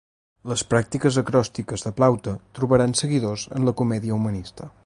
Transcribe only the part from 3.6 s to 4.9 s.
la comèdia humanista.